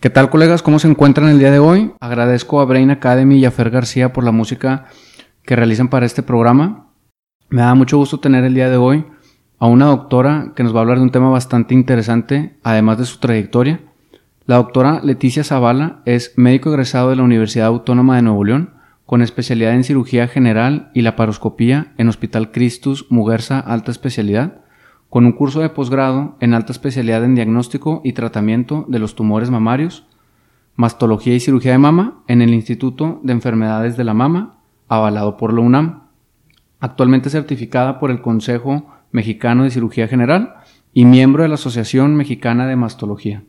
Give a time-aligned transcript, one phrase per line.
[0.00, 0.62] ¿Qué tal colegas?
[0.62, 1.90] ¿Cómo se encuentran el día de hoy?
[1.98, 4.86] Agradezco a Brain Academy y a Fer García por la música
[5.42, 6.92] que realizan para este programa.
[7.48, 9.04] Me da mucho gusto tener el día de hoy
[9.58, 13.06] a una doctora que nos va a hablar de un tema bastante interesante, además de
[13.06, 13.80] su trayectoria.
[14.46, 19.20] La doctora Leticia Zavala es médico egresado de la Universidad Autónoma de Nuevo León, con
[19.20, 24.60] especialidad en cirugía general y laparoscopía en Hospital Cristus Muguerza Alta Especialidad
[25.10, 29.50] con un curso de posgrado en alta especialidad en diagnóstico y tratamiento de los tumores
[29.50, 30.06] mamarios,
[30.76, 35.52] mastología y cirugía de mama en el Instituto de Enfermedades de la Mama, avalado por
[35.52, 36.02] la UNAM,
[36.80, 40.56] actualmente certificada por el Consejo Mexicano de Cirugía General
[40.92, 43.42] y miembro de la Asociación Mexicana de Mastología.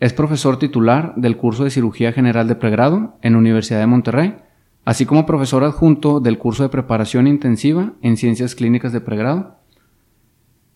[0.00, 4.36] Es profesor titular del curso de Cirugía General de Pregrado en Universidad de Monterrey,
[4.84, 9.56] así como profesor adjunto del curso de Preparación Intensiva en Ciencias Clínicas de Pregrado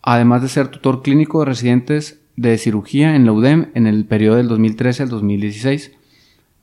[0.03, 4.37] además de ser tutor clínico de residentes de cirugía en la UDEM en el periodo
[4.37, 5.93] del 2013 al 2016.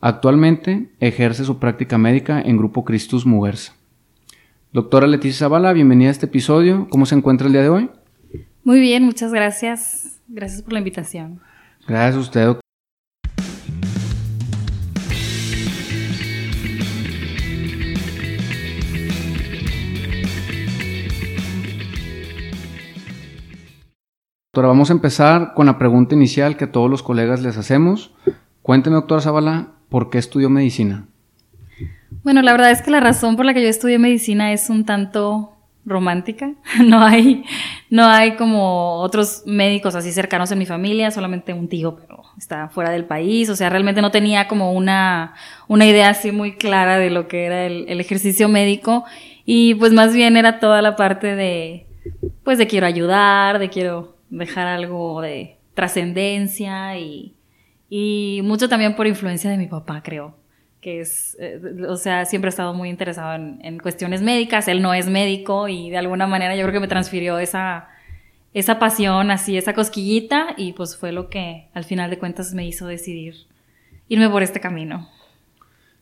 [0.01, 3.75] Actualmente ejerce su práctica médica en Grupo Cristus Muguerza.
[4.73, 6.87] Doctora Leticia Zavala, bienvenida a este episodio.
[6.91, 7.91] ¿Cómo se encuentra el día de hoy?
[8.63, 10.21] Muy bien, muchas gracias.
[10.29, 11.41] Gracias por la invitación.
[11.89, 12.57] Gracias a usted,
[24.53, 28.13] Doctora, vamos a empezar con la pregunta inicial que a todos los colegas les hacemos.
[28.63, 31.07] Cuénteme, doctora Zavala, ¿por qué estudió medicina?
[32.25, 34.85] Bueno, la verdad es que la razón por la que yo estudié medicina es un
[34.85, 36.55] tanto romántica.
[36.85, 37.45] No hay,
[37.91, 42.69] no hay como otros médicos así cercanos en mi familia, solamente un tío, pero está
[42.71, 43.51] fuera del país.
[43.51, 45.35] O sea, realmente no tenía como una,
[45.69, 49.05] una idea así muy clara de lo que era el, el ejercicio médico.
[49.45, 51.87] Y pues más bien era toda la parte de,
[52.43, 57.37] pues de quiero ayudar, de quiero dejar algo de trascendencia y,
[57.89, 60.41] y mucho también por influencia de mi papá, creo
[60.81, 64.95] que es, eh, o sea, siempre ha estado muy interesado en, cuestiones médicas, él no
[64.95, 67.89] es médico y de alguna manera yo creo que me transfirió esa,
[68.55, 72.67] esa pasión, así, esa cosquillita y pues fue lo que al final de cuentas me
[72.67, 73.35] hizo decidir
[74.09, 75.09] irme por este camino.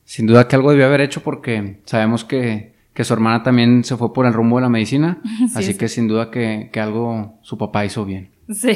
[0.05, 3.97] Sin duda que algo debió haber hecho porque sabemos que que su hermana también se
[3.97, 5.22] fue por el rumbo de la medicina,
[5.54, 8.32] así que sin duda que, algo su papá hizo bien.
[8.50, 8.72] Sí.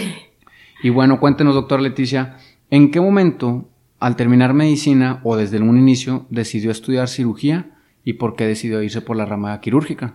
[0.81, 2.37] Y bueno, cuéntenos, doctor Leticia,
[2.71, 3.69] ¿en qué momento,
[3.99, 7.73] al terminar medicina o desde un inicio, decidió estudiar cirugía
[8.05, 10.15] y por qué decidió irse por la rama quirúrgica?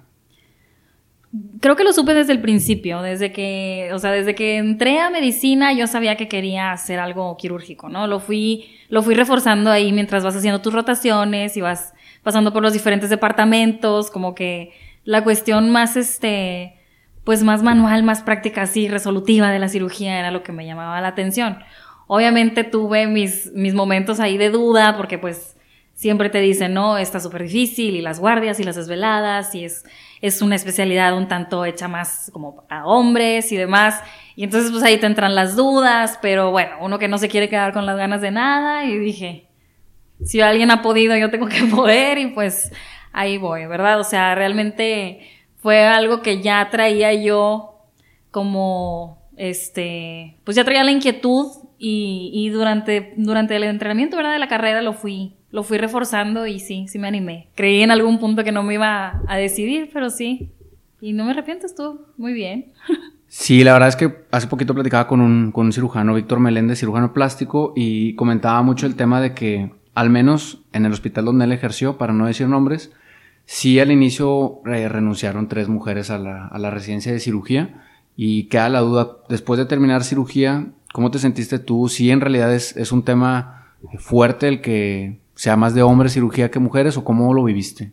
[1.59, 5.09] Creo que lo supe desde el principio, desde que, o sea, desde que entré a
[5.09, 8.07] medicina yo sabía que quería hacer algo quirúrgico, ¿no?
[8.07, 11.93] Lo fui, lo fui reforzando ahí mientras vas haciendo tus rotaciones y vas
[12.27, 14.73] pasando por los diferentes departamentos, como que
[15.05, 16.73] la cuestión más, este,
[17.23, 20.99] pues más manual, más práctica, así, resolutiva de la cirugía era lo que me llamaba
[20.99, 21.59] la atención.
[22.05, 25.55] Obviamente tuve mis, mis momentos ahí de duda, porque pues
[25.93, 29.85] siempre te dicen, no, está súper difícil, y las guardias y las desveladas, y es,
[30.19, 34.03] es una especialidad un tanto hecha más como a hombres y demás.
[34.35, 37.47] Y entonces pues ahí te entran las dudas, pero bueno, uno que no se quiere
[37.47, 39.46] quedar con las ganas de nada, y dije,
[40.23, 42.71] si alguien ha podido, yo tengo que poder y pues
[43.13, 43.99] ahí voy, ¿verdad?
[43.99, 45.21] O sea, realmente
[45.57, 47.81] fue algo que ya traía yo
[48.31, 51.47] como, este, pues ya traía la inquietud
[51.77, 54.17] y, y durante, durante el entrenamiento.
[54.17, 57.49] De la carrera lo fui, lo fui reforzando y sí, sí me animé.
[57.55, 60.51] Creí en algún punto que no me iba a decidir, pero sí.
[60.99, 62.73] Y no me arrepiento, estuvo muy bien.
[63.29, 66.79] Sí, la verdad es que hace poquito platicaba con un, con un cirujano, Víctor Meléndez,
[66.79, 71.45] cirujano plástico, y comentaba mucho el tema de que al menos en el hospital donde
[71.45, 72.91] él ejerció, para no decir nombres,
[73.45, 77.83] sí al inicio eh, renunciaron tres mujeres a la, residencia de cirugía
[78.15, 81.89] y queda la duda, después de terminar cirugía, ¿cómo te sentiste tú?
[81.89, 86.51] Si en realidad es, es un tema fuerte el que sea más de hombres cirugía
[86.51, 87.91] que mujeres o cómo lo viviste?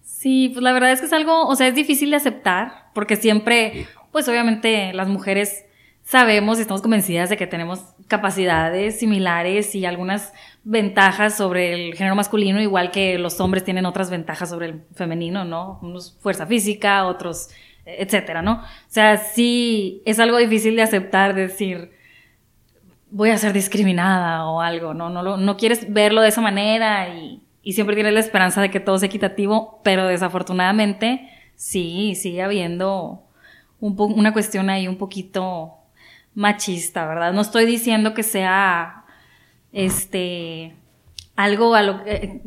[0.00, 3.16] Sí, pues la verdad es que es algo, o sea, es difícil de aceptar porque
[3.16, 5.66] siempre, pues obviamente las mujeres
[6.04, 12.14] sabemos y estamos convencidas de que tenemos capacidades similares y algunas ventajas sobre el género
[12.14, 15.78] masculino, igual que los hombres tienen otras ventajas sobre el femenino, ¿no?
[15.82, 17.48] Unos fuerza física, otros,
[17.84, 18.54] etcétera, ¿no?
[18.54, 21.92] O sea, sí es algo difícil de aceptar, decir,
[23.10, 25.10] voy a ser discriminada o algo, ¿no?
[25.10, 28.80] No, no quieres verlo de esa manera y, y siempre tienes la esperanza de que
[28.80, 33.22] todo sea equitativo, pero desafortunadamente sí, sigue habiendo
[33.80, 35.83] un una cuestión ahí un poquito
[36.34, 37.32] machista, ¿verdad?
[37.32, 39.04] No estoy diciendo que sea
[39.72, 40.74] este,
[41.36, 42.02] algo a lo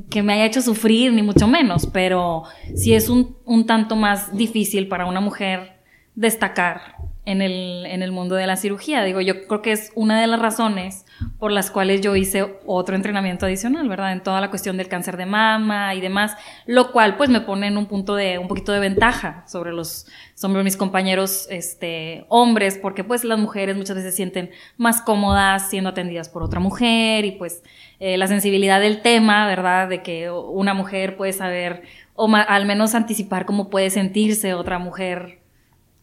[0.09, 2.43] que me haya hecho sufrir, ni mucho menos, pero
[2.75, 5.77] sí es un, tanto más difícil para una mujer
[6.15, 6.95] destacar
[7.27, 9.03] en el, en el mundo de la cirugía.
[9.03, 11.05] Digo, yo creo que es una de las razones
[11.39, 14.13] por las cuales yo hice otro entrenamiento adicional, ¿verdad?
[14.13, 17.67] En toda la cuestión del cáncer de mama y demás, lo cual pues me pone
[17.67, 22.79] en un punto de, un poquito de ventaja sobre los, sobre mis compañeros, este, hombres,
[22.81, 27.25] porque pues las mujeres muchas veces se sienten más cómodas siendo atendidas por otra mujer
[27.25, 27.61] y pues
[27.99, 29.89] eh, la sensibilidad del tema, ¿verdad?
[29.89, 31.83] De que una mujer puede saber
[32.15, 35.36] o al menos anticipar cómo puede sentirse otra mujer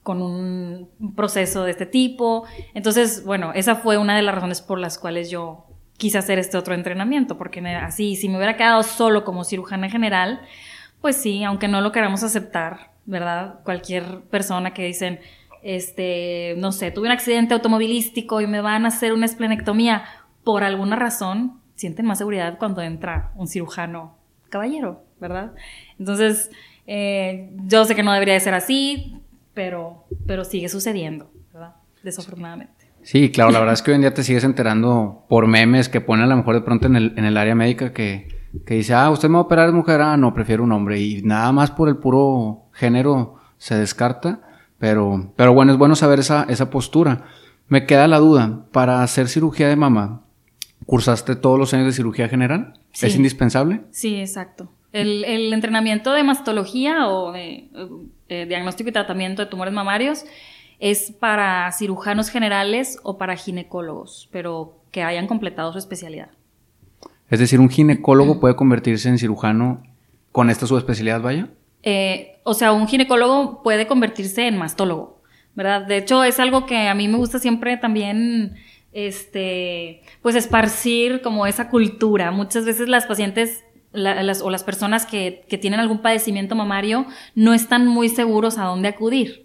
[0.05, 2.45] con un proceso de este tipo.
[2.75, 5.67] Entonces, bueno, esa fue una de las razones por las cuales yo
[5.97, 10.43] quise hacer este otro entrenamiento, porque así, si me hubiera quedado solo como cirujana general,
[11.01, 13.61] pues sí, aunque no lo queramos aceptar, ¿verdad?
[13.65, 15.21] Cualquier persona que dicen,
[15.63, 20.05] este, no sé, tuve un accidente automovilístico y me van a hacer una esplenectomía,
[20.45, 24.19] por alguna razón, sienten más seguridad cuando entra un cirujano
[24.51, 25.53] caballero, ¿verdad?
[25.99, 26.51] Entonces,
[26.87, 29.24] eh, yo sé que no debería de ser así,
[29.55, 31.77] pero, pero sigue sucediendo, ¿verdad?
[32.03, 32.93] Desafortunadamente.
[33.03, 36.01] Sí, claro, la verdad es que hoy en día te sigues enterando por memes que
[36.01, 38.29] ponen a lo mejor de pronto en el, en el área médica que,
[38.67, 41.01] que dice, ah, usted me va a operar de mujer, ah, no, prefiero un hombre.
[41.01, 44.41] Y nada más por el puro género se descarta,
[44.79, 47.25] pero, pero bueno, es bueno saber esa, esa postura.
[47.69, 50.23] Me queda la duda, para hacer cirugía de mama,
[50.87, 52.81] ¿cursaste todos los años de cirugía general?
[52.93, 53.83] ¿Es indispensable?
[53.91, 54.71] Sí, exacto.
[54.95, 57.69] El, el entrenamiento de mastología o de
[58.29, 60.25] eh, diagnóstico y tratamiento de tumores mamarios
[60.79, 66.31] es para cirujanos generales o para ginecólogos, pero que hayan completado su especialidad.
[67.29, 69.83] Es decir, un ginecólogo puede convertirse en cirujano
[70.31, 71.49] con esta subespecialidad, vaya.
[71.83, 75.23] Eh, o sea, un ginecólogo puede convertirse en mastólogo,
[75.55, 75.83] ¿verdad?
[75.87, 78.55] De hecho, es algo que a mí me gusta siempre también,
[78.93, 82.31] este, pues esparcir como esa cultura.
[82.31, 83.65] Muchas veces las pacientes
[83.95, 88.65] las, o las personas que, que tienen algún padecimiento mamario no están muy seguros a
[88.65, 89.45] dónde acudir.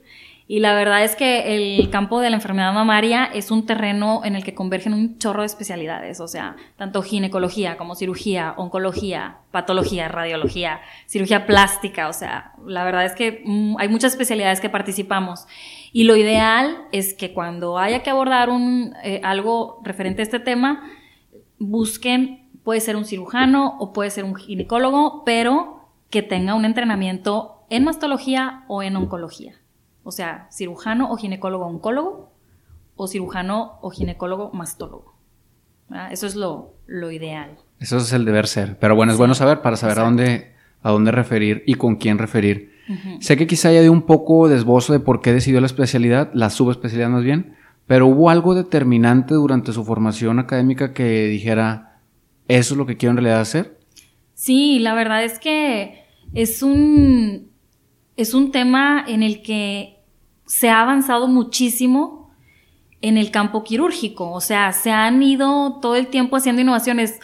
[0.52, 4.36] Y la verdad es que el campo de la enfermedad mamaria es un terreno en
[4.36, 10.08] el que convergen un chorro de especialidades, o sea, tanto ginecología como cirugía, oncología, patología,
[10.08, 15.46] radiología, cirugía plástica, o sea, la verdad es que mm, hay muchas especialidades que participamos.
[15.94, 20.40] Y lo ideal es que cuando haya que abordar un, eh, algo referente a este
[20.40, 20.82] tema,
[21.60, 27.64] busquen Puede ser un cirujano o puede ser un ginecólogo, pero que tenga un entrenamiento
[27.70, 29.56] en mastología o en oncología.
[30.04, 32.32] O sea, cirujano o ginecólogo oncólogo
[32.96, 35.16] o cirujano o ginecólogo mastólogo.
[36.12, 36.76] Eso es lo,
[37.12, 37.58] ideal.
[37.80, 38.78] Eso es el deber ser.
[38.80, 42.18] Pero bueno, es bueno saber para saber a dónde, a dónde referir y con quién
[42.18, 42.74] referir.
[43.20, 46.32] Sé que quizá haya de un poco de esbozo de por qué decidió la especialidad,
[46.34, 51.89] la subespecialidad más bien, pero hubo algo determinante durante su formación académica que dijera,
[52.50, 53.80] ¿Eso es lo que quiero en realidad hacer?
[54.34, 56.04] Sí, la verdad es que
[56.34, 57.52] es un,
[58.18, 60.00] es un tema en el que
[60.48, 62.34] se ha avanzado muchísimo
[63.02, 64.32] en el campo quirúrgico.
[64.32, 67.20] O sea, se han ido todo el tiempo haciendo innovaciones.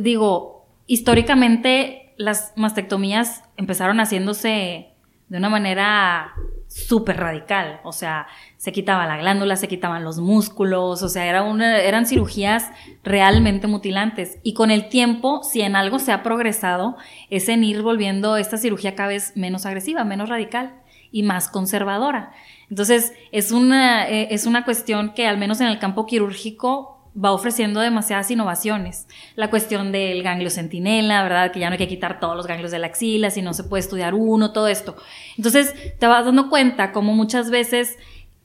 [0.00, 4.94] Digo, históricamente las mastectomías empezaron haciéndose
[5.28, 6.32] de una manera
[6.74, 7.80] súper radical.
[7.84, 8.26] O sea,
[8.56, 12.70] se quitaba la glándula, se quitaban los músculos, o sea, era una, eran cirugías
[13.04, 14.38] realmente mutilantes.
[14.42, 16.96] Y con el tiempo, si en algo se ha progresado,
[17.30, 20.74] es en ir volviendo esta cirugía cada vez menos agresiva, menos radical
[21.12, 22.32] y más conservadora.
[22.68, 27.32] Entonces, es una, eh, es una cuestión que al menos en el campo quirúrgico va
[27.32, 29.06] ofreciendo demasiadas innovaciones.
[29.36, 31.52] La cuestión del ganglio centinela, ¿verdad?
[31.52, 33.64] Que ya no hay que quitar todos los ganglios de la axila, si no se
[33.64, 34.96] puede estudiar uno, todo esto.
[35.36, 37.96] Entonces, te vas dando cuenta como muchas veces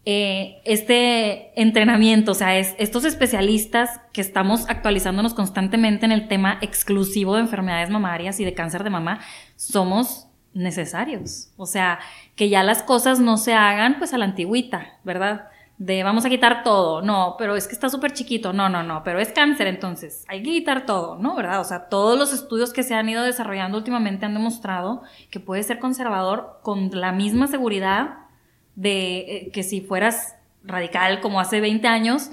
[0.05, 6.57] eh, este entrenamiento, o sea, es, estos especialistas que estamos actualizándonos constantemente en el tema
[6.61, 9.19] exclusivo de enfermedades mamarias y de cáncer de mama,
[9.55, 11.51] somos necesarios.
[11.57, 11.99] O sea,
[12.35, 15.49] que ya las cosas no se hagan pues a la antigüita, ¿verdad?
[15.79, 19.01] De vamos a quitar todo, no, pero es que está súper chiquito, no, no, no,
[19.01, 21.35] pero es cáncer entonces, hay que quitar todo, ¿no?
[21.35, 21.61] ¿Verdad?
[21.61, 25.63] O sea, todos los estudios que se han ido desarrollando últimamente han demostrado que puede
[25.63, 28.17] ser conservador con la misma seguridad
[28.75, 32.29] de eh, que si fueras radical como hace 20 años,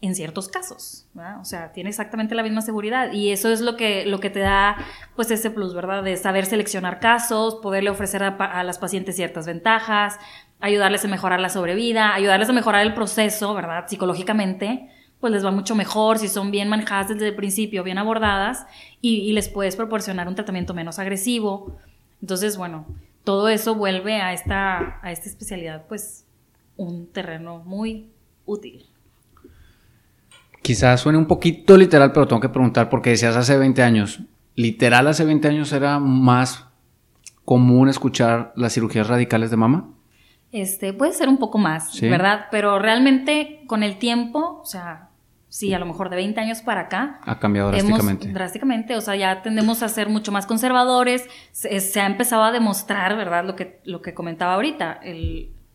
[0.00, 1.06] en ciertos casos,
[1.40, 4.38] O sea, tiene exactamente la misma seguridad y eso es lo que, lo que te
[4.38, 4.76] da,
[5.16, 6.04] pues, ese plus, ¿verdad?
[6.04, 10.20] De saber seleccionar casos, poderle ofrecer a, las pacientes ciertas ventajas,
[10.60, 13.84] ayudarles a mejorar la sobrevida, ayudarles a mejorar el proceso, ¿verdad?
[13.88, 18.66] Psicológicamente, pues les va mucho mejor si son bien manejadas desde el principio, bien abordadas
[19.00, 21.76] y, y les puedes proporcionar un tratamiento menos agresivo.
[22.20, 22.86] Entonces, bueno,
[23.24, 26.24] todo eso vuelve a esta, a esta especialidad, pues,
[26.76, 28.10] un terreno muy
[28.46, 28.86] útil.
[30.62, 34.20] Quizás suene un poquito literal, pero tengo que preguntar porque decías hace 20 años.
[34.54, 36.66] ¿Literal hace 20 años era más
[37.44, 39.90] común escuchar las cirugías radicales de mama?
[40.52, 42.46] Este, puede ser un poco más, ¿verdad?
[42.50, 45.08] Pero realmente con el tiempo, o sea,
[45.48, 47.20] sí, a lo mejor de 20 años para acá.
[47.24, 48.28] Ha cambiado drásticamente.
[48.32, 51.28] drásticamente, o sea, ya tendemos a ser mucho más conservadores.
[51.52, 53.44] Se, ha empezado a demostrar, ¿verdad?
[53.44, 55.00] Lo que, lo que comentaba ahorita,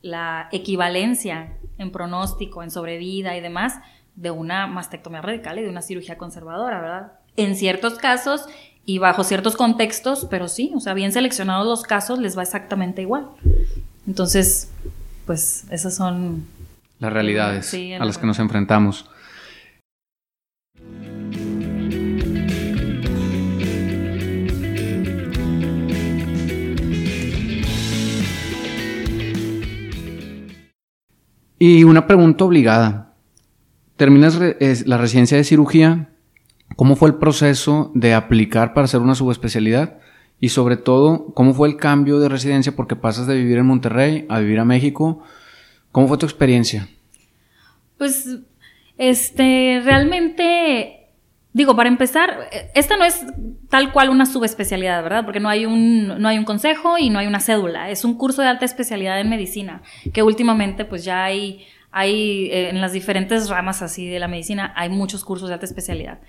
[0.01, 3.79] la equivalencia en pronóstico, en sobrevida y demás,
[4.15, 7.11] de una mastectomía radical y de una cirugía conservadora, ¿verdad?
[7.35, 8.45] En ciertos casos
[8.85, 13.01] y bajo ciertos contextos, pero sí, o sea, bien seleccionados los casos, les va exactamente
[13.01, 13.29] igual.
[14.07, 14.69] Entonces,
[15.25, 16.45] pues esas son...
[17.00, 19.10] Las realidades a las que nos enfrentamos.
[31.60, 33.13] Y una pregunta obligada.
[33.95, 34.38] Terminas
[34.86, 36.10] la residencia de cirugía.
[36.75, 40.00] ¿Cómo fue el proceso de aplicar para hacer una subespecialidad?
[40.43, 42.75] Y sobre todo, ¿cómo fue el cambio de residencia?
[42.75, 45.23] Porque pasas de vivir en Monterrey a vivir a México.
[45.93, 46.89] ¿Cómo fue tu experiencia?
[47.97, 48.39] Pues,
[48.97, 51.00] este, realmente
[51.53, 53.23] Digo, para empezar, esta no es
[53.69, 55.23] tal cual una subespecialidad, ¿verdad?
[55.23, 57.89] Porque no hay un, no hay un consejo y no hay una cédula.
[57.89, 59.81] Es un curso de alta especialidad en medicina,
[60.13, 64.73] que últimamente pues ya hay, hay eh, en las diferentes ramas así de la medicina,
[64.75, 66.19] hay muchos cursos de alta especialidad.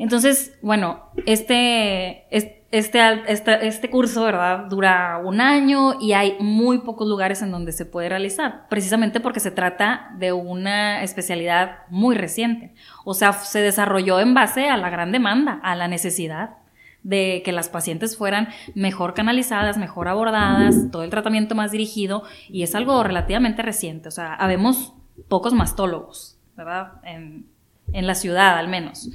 [0.00, 4.64] Entonces, bueno, este, este, este, este, curso, ¿verdad?
[4.70, 9.40] Dura un año y hay muy pocos lugares en donde se puede realizar, precisamente porque
[9.40, 12.72] se trata de una especialidad muy reciente.
[13.04, 16.56] O sea, se desarrolló en base a la gran demanda, a la necesidad
[17.02, 22.62] de que las pacientes fueran mejor canalizadas, mejor abordadas, todo el tratamiento más dirigido, y
[22.62, 24.08] es algo relativamente reciente.
[24.08, 24.94] O sea, habemos
[25.28, 27.02] pocos mastólogos, ¿verdad?
[27.92, 29.10] En la ciudad al menos.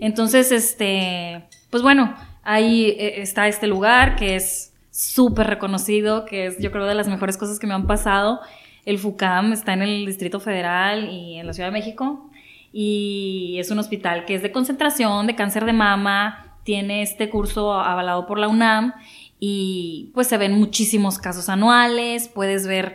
[0.00, 6.58] Entonces, este, pues bueno, ahí eh, está este lugar que es súper reconocido, que es
[6.58, 8.40] yo creo de las mejores cosas que me han pasado.
[8.84, 12.30] El FUCAM está en el Distrito Federal y en la Ciudad de México
[12.72, 17.72] y es un hospital que es de concentración de cáncer de mama, tiene este curso
[17.72, 18.92] avalado por la UNAM
[19.40, 22.94] y pues se ven muchísimos casos anuales, puedes ver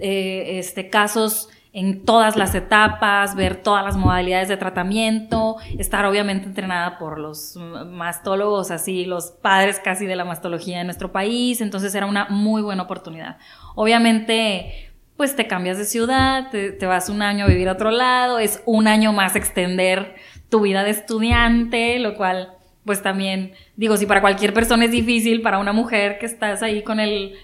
[0.00, 6.46] eh, este, casos en todas las etapas, ver todas las modalidades de tratamiento, estar obviamente
[6.46, 11.92] entrenada por los mastólogos, así los padres casi de la mastología en nuestro país, entonces
[11.96, 13.38] era una muy buena oportunidad.
[13.74, 18.38] Obviamente, pues te cambias de ciudad, te, vas un año a vivir a otro lado,
[18.38, 20.14] es un año más extender
[20.48, 22.52] tu vida de estudiante, lo cual
[22.84, 26.82] pues también digo, si para cualquier persona es difícil, para una mujer que estás ahí
[26.82, 27.34] con el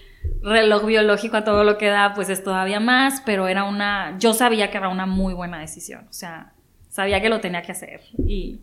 [0.41, 4.33] reloj biológico a todo lo que da, pues es todavía más, pero era una, yo
[4.33, 6.53] sabía que era una muy buena decisión, o sea,
[6.89, 8.59] sabía que lo tenía que hacer y,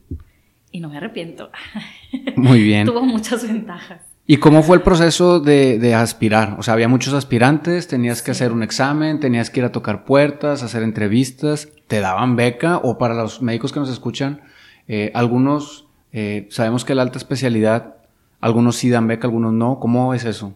[0.71, 1.51] y no me arrepiento.
[2.37, 2.87] Muy bien.
[2.87, 4.03] Tuvo muchas ventajas.
[4.27, 6.57] ¿Y cómo fue el proceso de, de aspirar?
[6.59, 10.05] O sea, había muchos aspirantes, tenías que hacer un examen, tenías que ir a tocar
[10.05, 14.43] puertas, hacer entrevistas, te daban beca o para los médicos que nos escuchan,
[14.87, 17.95] eh, algunos, eh, sabemos que la alta especialidad,
[18.41, 20.55] algunos sí dan beca, algunos no, ¿cómo es eso?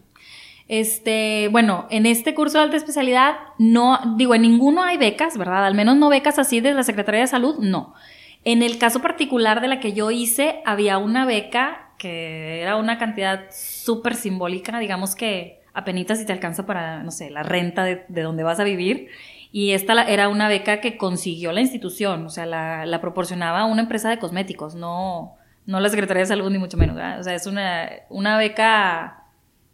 [0.67, 5.65] Este, bueno, en este curso de alta especialidad no, digo, en ninguno hay becas, ¿verdad?
[5.65, 7.93] Al menos no becas así de la Secretaría de Salud, no.
[8.45, 12.97] En el caso particular de la que yo hice, había una beca que era una
[12.97, 18.05] cantidad súper simbólica, digamos que apenas si te alcanza para, no sé, la renta de,
[18.09, 19.09] donde vas a vivir.
[19.51, 23.83] Y esta era una beca que consiguió la institución, o sea, la, la proporcionaba una
[23.83, 26.95] empresa de cosméticos, no, no la Secretaría de Salud, ni mucho menos.
[26.95, 27.19] ¿verdad?
[27.19, 29.22] O sea, es una, una beca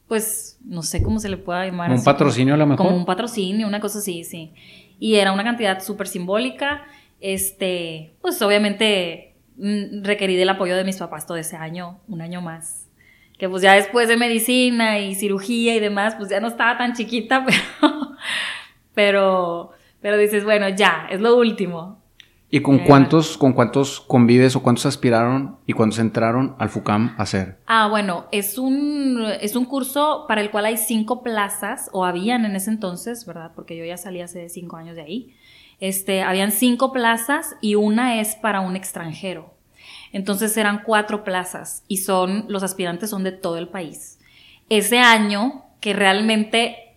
[0.10, 1.92] pues, no sé cómo se le pueda llamar.
[1.92, 2.88] un patrocinio a lo mejor.
[2.88, 4.52] Como un patrocinio, una cosa así, sí.
[5.00, 6.84] Y era una cantidad súper simbólica.
[7.22, 12.42] Este, pues obviamente mm, requerí del apoyo de mis papás todo ese año, un año
[12.42, 12.88] más.
[13.38, 16.94] Que pues ya después de medicina y cirugía y demás, pues ya no estaba tan
[16.94, 17.62] chiquita, pero,
[18.96, 21.99] pero, pero dices, bueno, ya, es lo último.
[22.52, 27.22] ¿Y con cuántos, con cuántos convives o cuántos aspiraron y cuántos entraron al FUCAM a
[27.22, 27.60] hacer?
[27.68, 32.46] Ah, bueno, es un, es un curso para el cual hay cinco plazas, o habían
[32.46, 33.52] en ese entonces, ¿verdad?
[33.54, 35.36] Porque yo ya salí hace cinco años de ahí.
[35.80, 39.54] Este, habían cinco plazas y una es para un extranjero.
[40.12, 44.18] Entonces eran cuatro plazas y son, los aspirantes son de todo el país.
[44.70, 46.89] Ese año, que realmente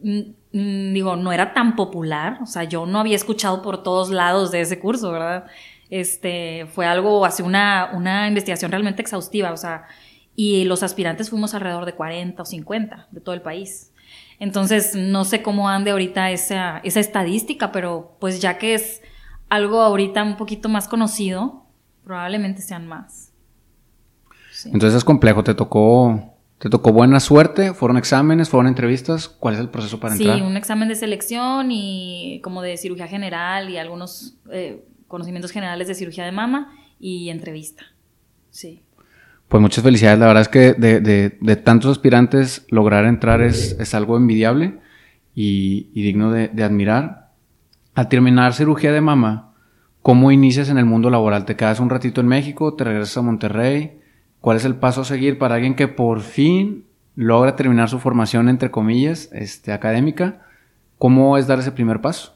[0.00, 4.60] digo, no era tan popular, o sea, yo no había escuchado por todos lados de
[4.60, 5.46] ese curso, ¿verdad?
[5.90, 9.84] Este, fue algo, así una, una investigación realmente exhaustiva, o sea,
[10.34, 13.92] y los aspirantes fuimos alrededor de 40 o 50 de todo el país.
[14.38, 19.02] Entonces, no sé cómo ande ahorita esa, esa estadística, pero pues ya que es
[19.48, 21.66] algo ahorita un poquito más conocido,
[22.04, 23.32] probablemente sean más.
[24.64, 27.72] Entonces es complejo, te tocó ¿Te tocó buena suerte?
[27.72, 28.48] ¿Fueron exámenes?
[28.48, 29.28] ¿Fueron entrevistas?
[29.28, 30.38] ¿Cuál es el proceso para entrar?
[30.38, 35.86] Sí, un examen de selección y como de cirugía general y algunos eh, conocimientos generales
[35.86, 37.84] de cirugía de mama y entrevista.
[38.50, 38.82] Sí.
[39.46, 40.18] Pues muchas felicidades.
[40.18, 44.78] La verdad es que de, tantos aspirantes lograr entrar es, es algo envidiable
[45.34, 47.30] y, digno de, admirar.
[47.94, 49.54] Al terminar cirugía de mama,
[50.02, 51.44] ¿cómo inicias en el mundo laboral?
[51.44, 52.74] ¿Te quedas un ratito en México?
[52.74, 54.00] ¿Te regresas a Monterrey?
[54.40, 56.84] ¿Cuál es el paso a seguir para alguien que por fin
[57.16, 60.42] logra terminar su formación, entre comillas, este, académica?
[60.98, 62.34] ¿Cómo es dar ese primer paso?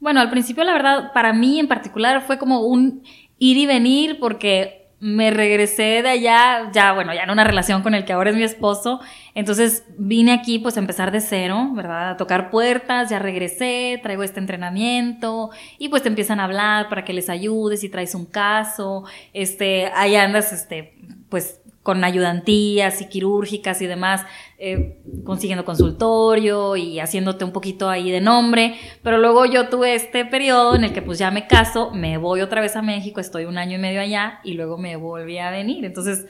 [0.00, 3.02] Bueno, al principio, la verdad, para mí en particular fue como un
[3.38, 7.94] ir y venir porque me regresé de allá, ya, bueno, ya en una relación con
[7.94, 9.00] el que ahora es mi esposo.
[9.34, 12.10] Entonces vine aquí pues a empezar de cero, ¿verdad?
[12.12, 17.04] A tocar puertas, ya regresé, traigo este entrenamiento y pues te empiezan a hablar para
[17.04, 20.94] que les ayudes si traes un caso, este, ahí andas, este,
[21.34, 24.24] pues con ayudantías y quirúrgicas y demás,
[24.56, 30.24] eh, consiguiendo consultorio y haciéndote un poquito ahí de nombre, pero luego yo tuve este
[30.24, 33.46] periodo en el que pues ya me caso, me voy otra vez a México, estoy
[33.46, 36.24] un año y medio allá y luego me volví a venir, entonces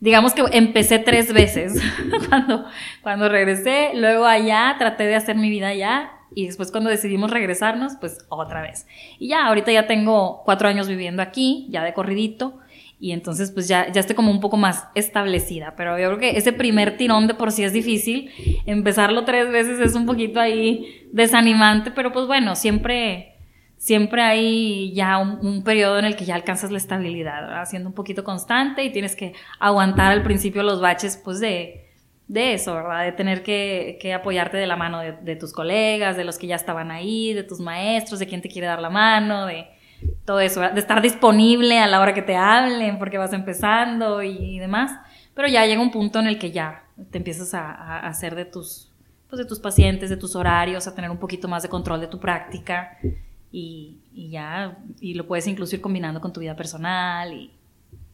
[0.00, 1.80] digamos que empecé tres veces
[2.28, 2.64] cuando,
[3.00, 7.92] cuando regresé, luego allá traté de hacer mi vida allá y después cuando decidimos regresarnos,
[8.00, 8.88] pues otra vez.
[9.20, 12.58] Y ya, ahorita ya tengo cuatro años viviendo aquí, ya de corridito,
[13.00, 16.36] y entonces pues ya, ya estoy como un poco más establecida, pero yo creo que
[16.36, 18.30] ese primer tirón de por sí es difícil,
[18.66, 23.36] empezarlo tres veces es un poquito ahí desanimante, pero pues bueno, siempre,
[23.76, 28.24] siempre hay ya un, periodo en el que ya alcanzas la estabilidad, haciendo un poquito
[28.24, 31.86] constante y tienes que aguantar al principio los baches pues de,
[32.26, 33.04] de eso, ¿verdad?
[33.04, 36.48] De tener que, que apoyarte de la mano de, de tus colegas, de los que
[36.48, 39.77] ya estaban ahí, de tus maestros, de quien te quiere dar la mano, de
[40.24, 44.58] todo eso, de estar disponible a la hora que te hablen porque vas empezando y,
[44.58, 44.92] demás.
[45.34, 48.92] Pero ya llega un punto en el que ya te empiezas a, hacer de tus,
[49.28, 52.08] pues de tus pacientes, de tus horarios, a tener un poquito más de control de
[52.08, 52.98] tu práctica
[53.50, 57.52] y, y ya, y lo puedes incluso ir combinando con tu vida personal y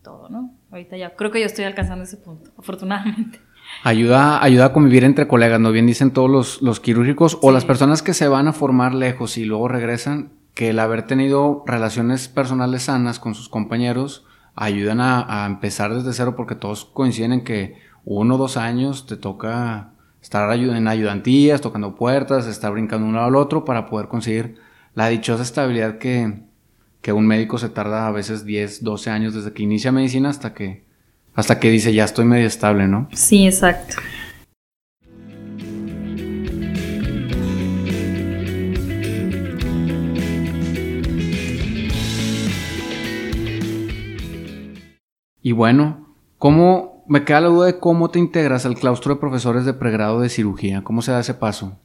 [0.03, 0.55] todo, ¿no?
[0.70, 3.40] Ahorita ya creo que yo estoy alcanzando ese punto, afortunadamente.
[3.83, 5.73] Ayuda, ayuda a convivir entre colegas, ¿no?
[5.73, 9.37] Bien dicen todos los, los quirúrgicos o las personas que se van a formar lejos
[9.38, 15.45] y luego regresan, que el haber tenido relaciones personales sanas con sus compañeros ayudan a,
[15.47, 19.90] empezar desde cero porque todos coinciden en que uno o dos años te toca
[20.23, 24.57] estar en ayudantías, tocando puertas, estar brincando de un lado al otro para poder conseguir
[24.95, 26.43] la dichosa estabilidad que,
[27.03, 30.55] que un médico se tarda a veces 10, 12 años desde que inicia medicina hasta
[30.55, 30.85] que,
[31.35, 33.09] hasta que dice ya estoy medio estable, ¿no?
[33.12, 33.97] Sí, exacto.
[45.45, 49.67] Y bueno, ¿cómo, me queda la duda de cómo te integras al claustro de profesores
[49.67, 50.83] de pregrado de cirugía?
[50.83, 51.79] ¿Cómo se da ese paso?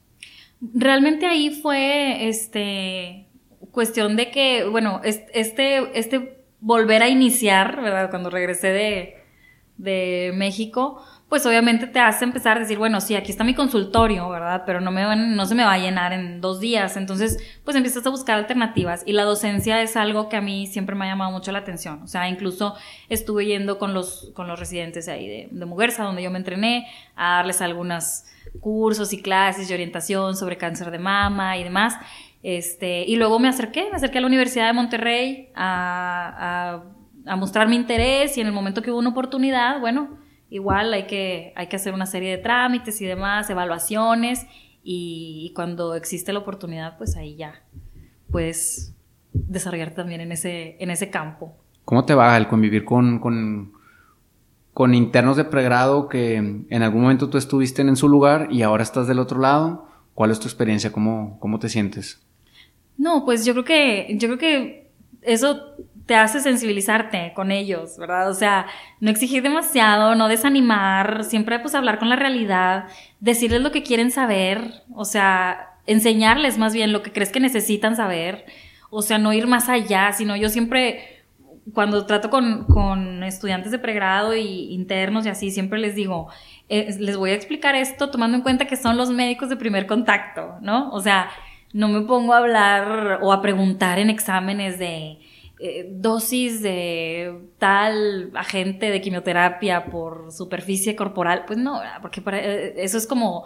[0.73, 3.27] Realmente ahí fue, este,
[3.71, 8.09] cuestión de que, bueno, este, este volver a iniciar, ¿verdad?
[8.09, 9.15] Cuando regresé de,
[9.75, 14.27] de México, pues obviamente te hace empezar a decir, bueno, sí, aquí está mi consultorio,
[14.29, 14.63] ¿verdad?
[14.65, 16.97] Pero no, me no se me va a llenar en dos días.
[16.97, 19.03] Entonces, pues empiezas a buscar alternativas.
[19.05, 22.01] Y la docencia es algo que a mí siempre me ha llamado mucho la atención.
[22.01, 22.75] O sea, incluso
[23.09, 26.87] estuve yendo con los, con los residentes ahí de, de Muguerza, donde yo me entrené,
[27.15, 28.23] a darles algunos
[28.59, 31.95] cursos y clases de orientación sobre cáncer de mama y demás.
[32.41, 36.81] Este, y luego me acerqué, me acerqué a la Universidad de Monterrey a,
[37.27, 40.17] a, a mostrar mi interés y en el momento que hubo una oportunidad, bueno,
[40.49, 44.45] igual hay que, hay que hacer una serie de trámites y demás, evaluaciones,
[44.83, 47.63] y, cuando existe la oportunidad, pues ahí ya
[48.31, 48.95] puedes
[49.33, 51.53] desarrollarte también en ese, en ese campo.
[51.85, 53.73] ¿Cómo te va el convivir con, con,
[54.73, 58.83] con internos de pregrado que en algún momento tú estuviste en su lugar y ahora
[58.83, 59.87] estás del otro lado?
[60.13, 60.91] ¿Cuál es tu experiencia?
[60.91, 62.25] ¿Cómo, cómo te sientes?
[62.97, 65.75] No, pues yo creo que, yo creo que eso
[66.09, 68.31] te hace sensibilizarte con ellos, ¿verdad?
[68.31, 68.65] O sea,
[68.99, 72.85] no exigir demasiado, no desanimar, siempre pues hablar con la realidad,
[73.19, 77.95] decirles lo que quieren saber, o sea, enseñarles más bien lo que crees que necesitan
[77.95, 78.47] saber,
[78.89, 81.21] o sea, no ir más allá, sino yo siempre,
[81.75, 86.29] cuando trato con, estudiantes de pregrado y internos y así, siempre les digo,
[86.69, 89.85] eh, les voy a explicar esto tomando en cuenta que son los médicos de primer
[89.85, 90.89] contacto, ¿no?
[90.89, 91.29] O sea,
[91.71, 95.19] no me pongo a hablar o a preguntar en exámenes de
[95.59, 102.97] eh, dosis de tal agente de quimioterapia por superficie corporal, pues no, porque eh, eso
[102.97, 103.45] es como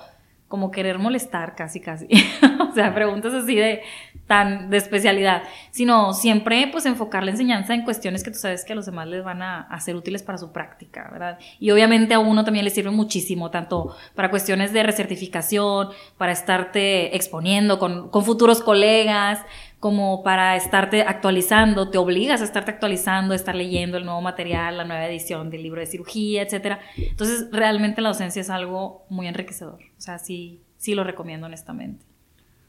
[0.53, 2.05] como querer molestar casi, casi.
[2.69, 3.81] o sea, preguntas así de
[4.27, 8.73] tan de especialidad, sino siempre pues enfocar la enseñanza en cuestiones que tú sabes que
[8.73, 11.39] a los demás les van a, a ser útiles para su práctica, ¿verdad?
[11.59, 17.15] Y obviamente a uno también le sirve muchísimo, tanto para cuestiones de recertificación, para estarte
[17.15, 19.39] exponiendo con, con futuros colegas,
[19.83, 24.77] como para estarte actualizando, te obligas a estarte actualizando, a estar leyendo el nuevo material,
[24.77, 26.79] la nueva edición del libro de cirugía, etcétera.
[26.95, 29.79] Entonces, realmente la docencia es algo muy enriquecedor.
[29.97, 32.05] O sea, sí, sí lo recomiendo honestamente.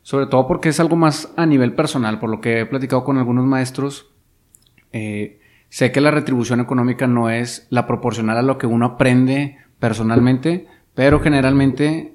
[0.02, 3.16] Sobre todo porque es algo más a nivel personal, por lo que he platicado con
[3.16, 4.12] algunos maestros.
[4.90, 9.58] Eh, sé que la retribución económica no es la proporcional a lo que uno aprende
[9.78, 12.13] personalmente, pero generalmente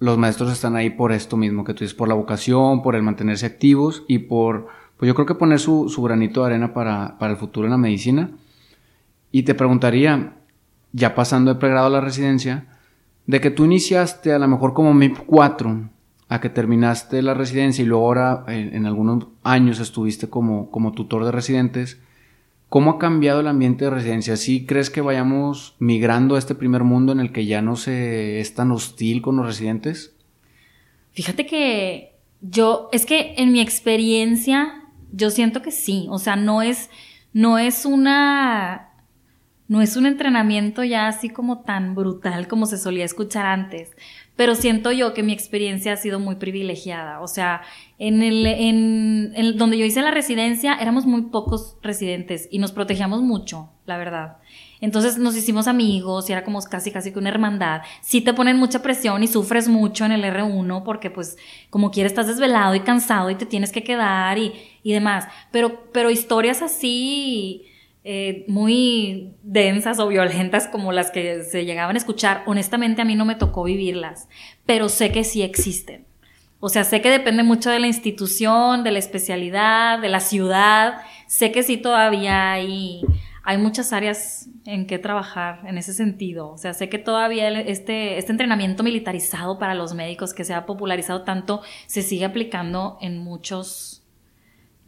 [0.00, 3.02] los maestros están ahí por esto mismo que tú dices, por la vocación, por el
[3.02, 7.36] mantenerse activos y por, pues yo creo que poner su, granito de arena para, el
[7.36, 8.30] futuro en la medicina.
[9.30, 10.38] Y te preguntaría,
[10.92, 12.66] ya pasando de pregrado a la residencia,
[13.26, 15.90] de que tú iniciaste a lo mejor como MIP 4,
[16.28, 20.92] a que terminaste la residencia y luego ahora en, en algunos años estuviste como, como
[20.92, 22.00] tutor de residentes,
[22.70, 24.36] ¿Cómo ha cambiado el ambiente de residencia?
[24.36, 28.38] ¿Sí crees que vayamos migrando a este primer mundo en el que ya no se
[28.38, 30.14] es tan hostil con los residentes?
[31.10, 36.06] Fíjate que yo, es que en mi experiencia, yo siento que sí.
[36.10, 36.90] O sea, no es,
[37.32, 38.90] no es una,
[39.66, 43.90] no es un entrenamiento ya así como tan brutal como se solía escuchar antes
[44.40, 47.20] pero siento yo que mi experiencia ha sido muy privilegiada.
[47.20, 47.60] O sea,
[47.98, 53.20] en el, en, donde yo hice la residencia éramos muy pocos residentes y nos protegíamos
[53.20, 54.38] mucho, la verdad.
[54.80, 57.82] Entonces nos hicimos amigos y era como casi casi que una hermandad.
[58.00, 61.36] Sí te ponen mucha presión y sufres mucho en el R1 porque pues
[61.68, 65.28] como quieres estás desvelado y cansado y te tienes que quedar y, y demás.
[65.52, 67.69] Pero, pero historias así
[68.02, 73.14] eh, muy densas o violentas como las que se llegaban a escuchar, honestamente a mí
[73.14, 74.28] no me tocó vivirlas,
[74.64, 76.06] pero sé que sí existen.
[76.60, 81.02] O sea, sé que depende mucho de la institución, de la especialidad, de la ciudad.
[81.26, 83.00] Sé que sí todavía hay,
[83.42, 86.50] hay muchas áreas en que trabajar en ese sentido.
[86.50, 90.66] O sea, sé que todavía este, este entrenamiento militarizado para los médicos que se ha
[90.66, 93.89] popularizado tanto se sigue aplicando en muchos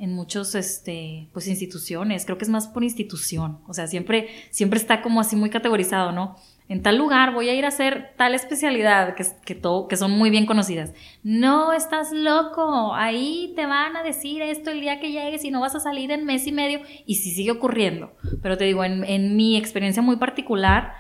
[0.03, 4.81] en muchos, este, pues instituciones, creo que es más por institución, o sea, siempre, siempre
[4.81, 6.35] está como así muy categorizado, ¿no?
[6.69, 10.11] En tal lugar voy a ir a hacer tal especialidad que, que, todo, que son
[10.11, 10.93] muy bien conocidas.
[11.23, 15.61] No, estás loco, ahí te van a decir esto el día que llegues y no
[15.61, 18.11] vas a salir en mes y medio, y sí sigue ocurriendo.
[18.43, 20.95] Pero te digo, en, en mi experiencia muy particular,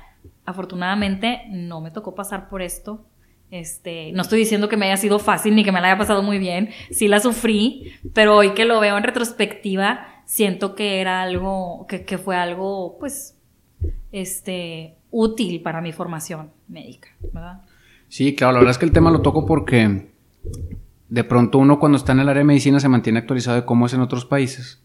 [0.44, 3.04] afortunadamente no me tocó pasar por esto,
[3.52, 6.22] este, no estoy diciendo que me haya sido fácil ni que me la haya pasado
[6.22, 11.20] muy bien, sí la sufrí, pero hoy que lo veo en retrospectiva, siento que era
[11.20, 13.36] algo, que, fue algo, pues,
[14.10, 17.08] este, útil para mi formación médica.
[18.08, 20.06] Sí, claro, la verdad es que el tema lo toco porque
[21.10, 23.84] de pronto uno cuando está en el área de medicina se mantiene actualizado de cómo
[23.84, 24.82] es en otros países.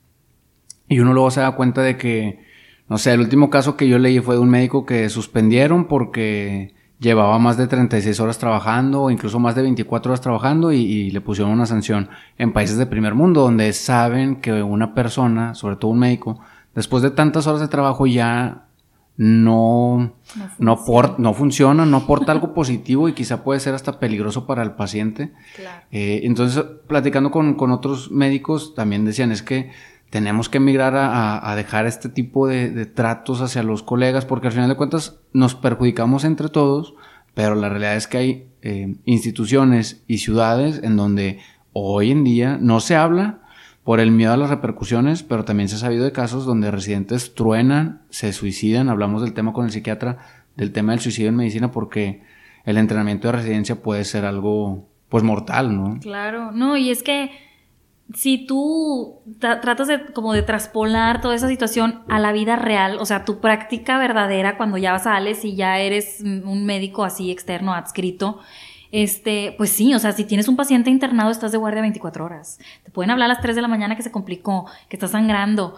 [0.89, 2.43] Y uno luego se da cuenta de que,
[2.89, 6.75] no sé, el último caso que yo leí fue de un médico que suspendieron porque
[6.99, 11.21] llevaba más de 36 horas trabajando o incluso más de 24 horas trabajando y, le
[11.21, 15.91] pusieron una sanción en países de primer mundo donde saben que una persona, sobre todo
[15.91, 16.39] un médico,
[16.75, 18.63] después de tantas horas de trabajo ya
[19.17, 20.13] no,
[20.60, 21.15] no, funciona.
[21.17, 25.33] no, funciona, no aporta algo positivo y quizá puede ser hasta peligroso para el paciente.
[25.91, 29.71] Eh, entonces, platicando con, con otros médicos, también decían, es que
[30.10, 34.70] tenemos que emigrar a, dejar este tipo de, tratos hacia los colegas porque al final
[34.70, 36.96] de cuentas nos perjudicamos entre todos,
[37.34, 41.39] pero la realidad es que hay eh, instituciones y ciudades en donde
[41.74, 43.39] hoy en día no se habla
[43.84, 47.36] por el miedo a las repercusiones, pero también se ha sabido de casos donde residentes
[47.36, 50.17] truenan, se suicidan, hablamos del tema con el psiquiatra,
[50.56, 52.22] del tema del suicidio en medicina porque
[52.65, 56.00] el entrenamiento de residencia puede ser algo pues mortal, ¿no?
[56.02, 57.32] Claro, no, y es que
[58.13, 63.06] si tú tratas de como de traspolar toda esa situación a la vida real, o
[63.06, 68.39] sea, tu práctica verdadera cuando ya sales y ya eres un médico así externo, adscrito,
[68.91, 72.60] este, pues sí, o sea, si tienes un paciente internado, estás de guardia 24 horas.
[72.84, 75.76] Te pueden hablar a las 3 de la mañana que se complicó, que está sangrando,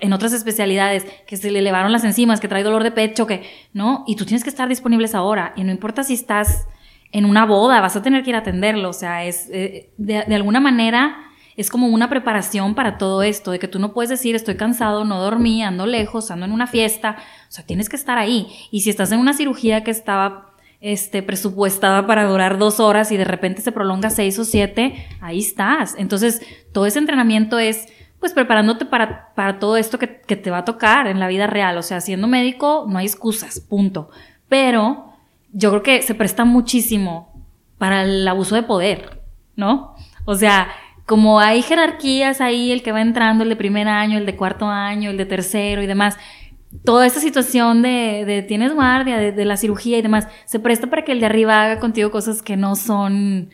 [0.00, 3.48] en otras especialidades, que se le elevaron las enzimas, que trae dolor de pecho, que,
[3.72, 4.02] ¿no?
[4.08, 5.52] Y tú tienes que estar disponible esa hora.
[5.54, 6.66] Y no importa si estás
[7.12, 8.88] en una boda, vas a tener que ir a atenderlo.
[8.88, 11.27] O sea, es, eh, de, de alguna manera,
[11.58, 15.04] es como una preparación para todo esto, de que tú no puedes decir estoy cansado,
[15.04, 17.16] no dormí, ando lejos, ando en una fiesta,
[17.48, 18.46] o sea, tienes que estar ahí.
[18.70, 23.16] Y si estás en una cirugía que estaba este, presupuestada para durar dos horas y
[23.16, 25.96] de repente se prolonga seis o siete, ahí estás.
[25.98, 26.40] Entonces,
[26.72, 27.88] todo ese entrenamiento es
[28.20, 31.48] pues preparándote para, para todo esto que, que te va a tocar en la vida
[31.48, 31.76] real.
[31.76, 34.10] O sea, siendo médico no hay excusas, punto.
[34.48, 35.12] Pero
[35.52, 37.44] yo creo que se presta muchísimo
[37.78, 39.22] para el abuso de poder,
[39.56, 39.96] ¿no?
[40.24, 40.68] O sea,
[41.08, 44.66] como hay jerarquías ahí, el que va entrando, el de primer año, el de cuarto
[44.66, 46.18] año, el de tercero y demás,
[46.84, 51.12] toda esta situación de, tienes guardia, de, la cirugía y demás, se presta para que
[51.12, 53.48] el de arriba haga contigo cosas que no son,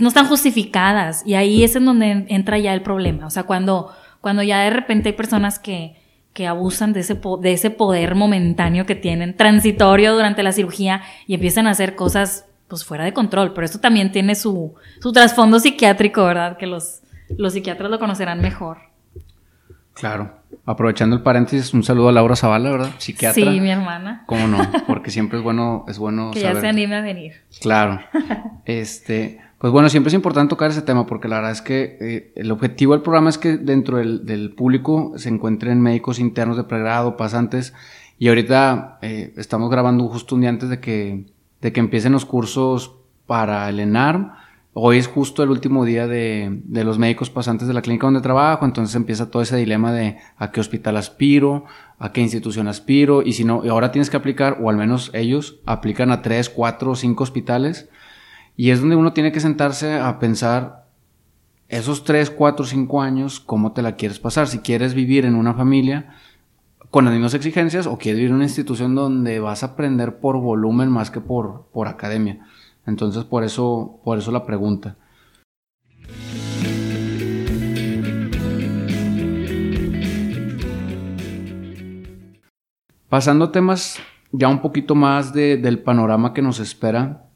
[0.00, 1.22] no están justificadas.
[1.26, 3.26] Y ahí es en donde entra ya el problema.
[3.26, 5.96] O sea, cuando, cuando ya de repente hay personas que,
[6.32, 11.34] que abusan de ese, de ese poder momentáneo que tienen, transitorio durante la cirugía, y
[11.34, 15.60] empiezan a hacer cosas pues fuera de control, pero esto también tiene su, su trasfondo
[15.60, 16.56] psiquiátrico, ¿verdad?
[16.56, 17.02] Que los,
[17.36, 18.78] los psiquiatras lo conocerán mejor.
[19.92, 20.40] Claro.
[20.66, 22.90] Aprovechando el paréntesis, un saludo a Laura Zavala, ¿verdad?
[22.98, 23.34] Psiquiatra.
[23.34, 24.24] Sí, mi hermana.
[24.26, 24.58] ¿Cómo no?
[24.88, 27.34] Porque siempre es bueno, es bueno que ya se anime a venir.
[27.60, 28.00] Claro.
[28.66, 32.32] Este, pues bueno, siempre es importante tocar ese tema porque la verdad es que eh,
[32.34, 36.64] el objetivo del programa es que dentro del, del, público se encuentren médicos internos de
[36.64, 37.74] pregrado, pasantes,
[38.18, 41.26] y ahorita eh, estamos grabando justo un día antes de que
[41.64, 44.32] de que empiecen los cursos para el ENARM.
[44.74, 48.66] Hoy es justo el último día de, los médicos pasantes de la clínica donde trabajo,
[48.66, 51.64] entonces empieza todo ese dilema de a qué hospital aspiro,
[51.98, 55.60] a qué institución aspiro, y si no, ahora tienes que aplicar, o al menos ellos
[55.64, 57.88] aplican a tres, cuatro cinco hospitales,
[58.58, 60.84] y es donde uno tiene que sentarse a pensar
[61.68, 65.54] esos tres, cuatro, cinco años, cómo te la quieres pasar, si quieres vivir en una
[65.54, 66.14] familia,
[66.94, 70.38] con las mismas exigencias o quieres ir a una institución donde vas a aprender por
[70.38, 72.46] volumen más que por, por academia.
[72.86, 74.96] Entonces, por eso, por eso la pregunta.
[83.08, 83.98] Pasando a temas
[84.30, 87.26] ya un poquito más del panorama que nos espera,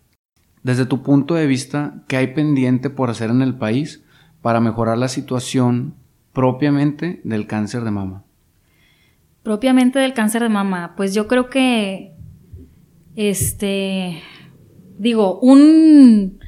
[0.63, 4.05] desde tu punto de vista, ¿qué hay pendiente por hacer en el país
[4.41, 5.97] para mejorar la situación
[6.33, 8.23] propiamente del cáncer de mama?
[9.49, 12.13] Propiamente del cáncer de mama, pues yo creo que,
[13.17, 14.23] este,
[14.99, 16.39] digo, un,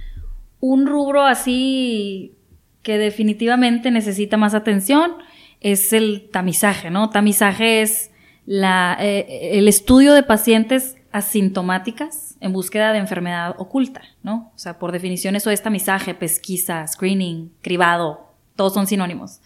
[0.60, 2.36] un rubro así
[2.82, 5.12] que definitivamente necesita más atención
[5.62, 7.08] es el tamizaje, ¿no?
[7.08, 8.10] Tamizaje es
[8.44, 14.52] la, eh, el estudio de pacientes asintomáticas en búsqueda de enfermedad oculta, ¿no?
[14.54, 19.40] O sea, por definición eso es tamizaje, pesquisa, screening, cribado, todos son sinónimos.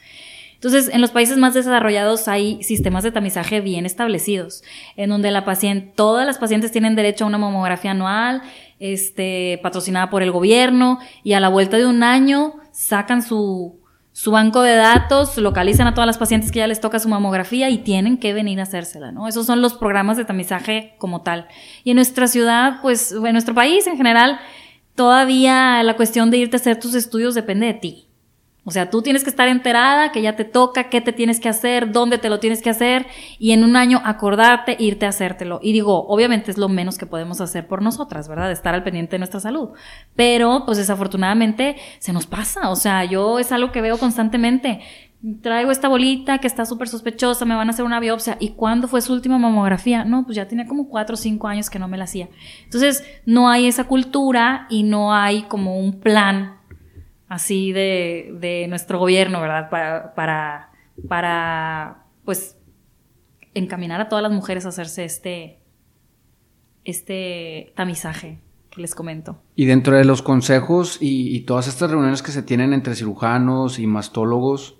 [0.65, 4.63] Entonces, en los países más desarrollados hay sistemas de tamizaje bien establecidos,
[4.97, 8.41] en donde la paciente, todas las pacientes tienen derecho a una mamografía anual,
[8.79, 13.79] este, patrocinada por el gobierno, y a la vuelta de un año sacan su,
[14.13, 17.69] su banco de datos, localizan a todas las pacientes que ya les toca su mamografía
[17.69, 19.29] y tienen que venir a hacérsela, ¿no?
[19.29, 21.47] Esos son los programas de tamizaje como tal.
[21.83, 24.41] Y en nuestra ciudad, pues, en nuestro país en general,
[24.95, 28.04] todavía la cuestión de irte a hacer tus estudios depende de ti.
[28.67, 31.51] O sea, tú tienes que estar enterada que ya te toca, qué te tienes que
[31.51, 33.07] hacer, dónde te lo tienes que hacer
[33.39, 35.61] y en un año acordarte, irte a hacértelo.
[35.63, 38.51] Y digo, obviamente es lo menos que podemos hacer por nosotras, ¿verdad?
[38.51, 39.71] Estar al pendiente de nuestra salud.
[40.17, 42.71] Pero, pues desafortunadamente se nos pasa.
[42.71, 44.81] O sea, yo es algo que veo constantemente.
[45.43, 48.39] Traigo esta bolita que está súper sospechosa, me van a hacer una biopsia.
[48.41, 50.05] ¿Y cuándo fue su última mamografía?
[50.05, 52.29] No, pues ya tenía como cuatro o cinco años que no me la hacía.
[52.65, 56.64] Entonces, no hay esa cultura y no hay como un plan
[57.35, 59.69] así de, nuestro gobierno, ¿verdad?
[59.69, 60.71] Para, para,
[61.09, 62.57] para, pues,
[63.55, 65.59] encaminar a todas las mujeres a hacerse este,
[66.85, 69.39] este tamizaje que les comento.
[69.57, 73.87] Y dentro de los consejos y, todas estas reuniones que se tienen entre cirujanos y
[73.87, 74.77] mastólogos,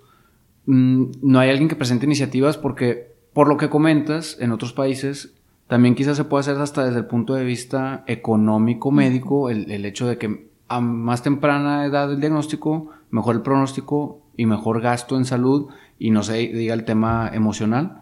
[0.65, 5.35] mm, no hay alguien que presente iniciativas porque, por lo que comentas, en otros países
[5.67, 9.83] también quizás se puede hacer hasta desde el punto de vista económico médico, el, el
[9.85, 15.17] hecho de que a más temprana edad del diagnóstico, mejor el pronóstico y mejor gasto
[15.17, 18.01] en salud y no se diga el tema emocional.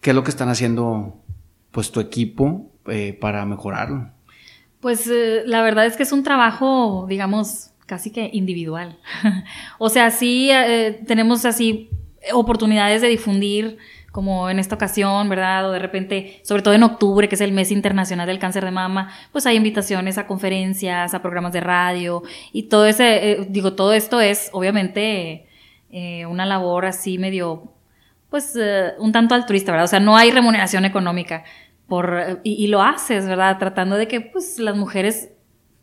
[0.00, 1.16] ¿Qué es lo que están haciendo
[1.70, 4.10] pues tu equipo eh, para mejorarlo?
[4.80, 8.98] Pues eh, la verdad es que es un trabajo, digamos, casi que individual.
[9.78, 11.90] o sea, sí eh, tenemos así
[12.32, 13.78] oportunidades de difundir
[14.18, 15.68] como en esta ocasión, ¿verdad?
[15.68, 18.72] O de repente, sobre todo en octubre, que es el mes internacional del cáncer de
[18.72, 23.74] mama, pues hay invitaciones a conferencias, a programas de radio y todo ese, eh, digo,
[23.74, 25.46] todo esto es obviamente
[25.92, 27.70] eh, una labor así medio,
[28.28, 29.84] pues eh, un tanto altruista, ¿verdad?
[29.84, 31.44] O sea, no hay remuneración económica
[31.86, 33.56] por, y, lo haces, ¿verdad?
[33.58, 35.30] Tratando de que pues las mujeres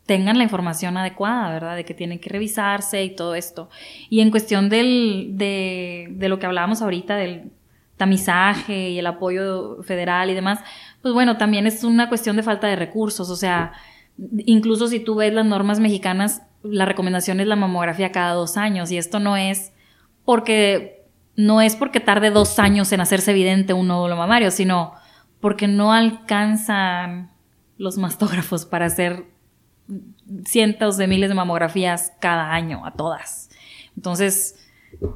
[0.04, 1.74] tengan la información adecuada, ¿verdad?
[1.74, 3.70] De que tienen que revisarse y todo esto.
[4.10, 7.50] Y en cuestión del, de, de lo que hablábamos ahorita, del
[7.96, 10.60] tamizaje y el apoyo federal y demás,
[11.02, 13.72] pues bueno, también es una cuestión de falta de recursos, o sea,
[14.38, 18.90] incluso si tú ves las normas mexicanas, la recomendación es la mamografía cada dos años
[18.90, 19.72] y esto no es
[20.24, 21.04] porque
[21.36, 24.94] no es porque tarde dos años en hacerse evidente un nódulo mamario, sino
[25.40, 27.30] porque no alcanzan
[27.76, 29.26] los mastógrafos para hacer
[30.44, 33.50] cientos de miles de mamografías cada año a todas.
[33.96, 34.56] Entonces,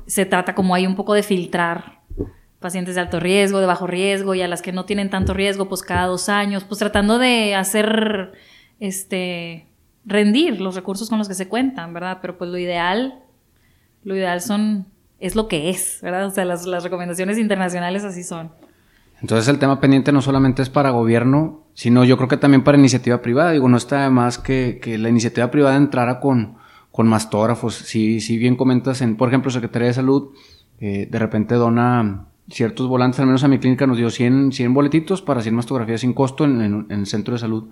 [0.07, 2.00] se trata como hay un poco de filtrar
[2.61, 5.69] pacientes de alto riesgo, de bajo riesgo y a las que no tienen tanto riesgo,
[5.69, 8.33] pues cada dos años, pues tratando de hacer,
[8.79, 9.67] este,
[10.05, 12.19] rendir los recursos con los que se cuentan, ¿verdad?
[12.21, 13.21] Pero pues lo ideal,
[14.05, 14.87] lo ideal son,
[15.19, 16.27] es lo que es, ¿verdad?
[16.27, 18.53] O sea, las, las recomendaciones internacionales así son.
[19.21, 22.79] Entonces el tema pendiente no solamente es para gobierno, sino yo creo que también para
[22.79, 23.53] iniciativa privada.
[23.53, 26.57] Digo, no está de más que, que la iniciativa privada entrara con,
[26.91, 27.75] con mastógrafos.
[27.75, 30.31] Si, si bien comentas en, por ejemplo, Secretaría de Salud,
[30.79, 34.75] eh, de repente dona ciertos volantes, al menos a mi clínica nos dio 100, 100
[34.75, 37.69] boletitos para 100 mastografías sin costo en, en, el centro de salud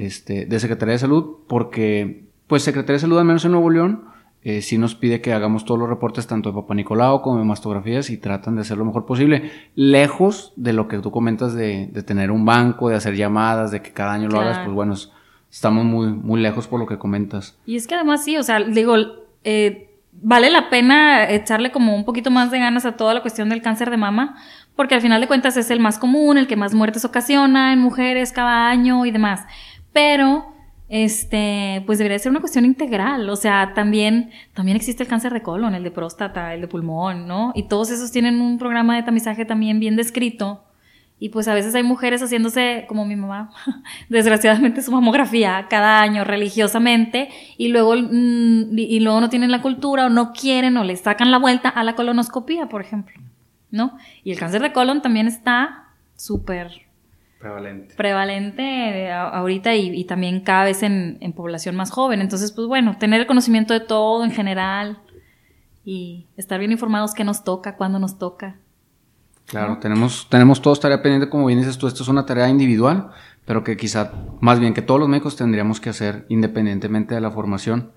[0.00, 4.04] este, de Secretaría de Salud, porque pues Secretaría de Salud, al menos en Nuevo León,
[4.44, 7.44] eh, sí nos pide que hagamos todos los reportes tanto de Papa Nicolau como de
[7.44, 11.88] mastografías y tratan de hacer lo mejor posible, lejos de lo que tú comentas de,
[11.92, 14.94] de tener un banco, de hacer llamadas, de que cada año lo hagas, pues bueno,
[15.50, 17.56] estamos muy, muy lejos por lo que comentas.
[17.66, 18.96] Y es que además sí, o sea, digo,
[19.44, 23.48] eh, vale la pena echarle como un poquito más de ganas a toda la cuestión
[23.48, 24.36] del cáncer de mama,
[24.76, 27.78] porque al final de cuentas es el más común, el que más muertes ocasiona en
[27.78, 29.44] mujeres cada año y demás.
[29.92, 30.52] Pero
[30.88, 33.28] este, pues debería ser una cuestión integral.
[33.30, 37.26] O sea, también, también existe el cáncer de colon, el de próstata, el de pulmón,
[37.26, 37.52] ¿no?
[37.54, 40.64] Y todos esos tienen un programa de tamizaje también bien descrito.
[41.22, 43.52] Y pues a veces hay mujeres haciéndose, como mi mamá,
[44.08, 50.06] desgraciadamente su mamografía cada año religiosamente y luego, mm, y luego no tienen la cultura
[50.06, 53.14] o no quieren o le sacan la vuelta a la colonoscopía, por ejemplo,
[53.70, 53.96] ¿no?
[54.24, 56.72] Y el cáncer de colon también está súper
[57.38, 57.94] Prevalente.
[57.94, 62.20] Prevalente eh, ahorita y, también cada vez en, población más joven.
[62.20, 64.98] Entonces, pues bueno, tener el conocimiento de todo en general
[65.84, 68.56] y estar bien informados qué nos toca, cuándo nos toca.
[69.52, 73.10] Claro, tenemos, tenemos todos tarea pendiente, como bien dices tú, esto es una tarea individual,
[73.44, 74.10] pero que quizá,
[74.40, 77.92] más bien que todos los médicos tendríamos que hacer independientemente de la formación.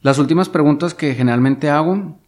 [0.00, 2.18] Las últimas preguntas que generalmente hago,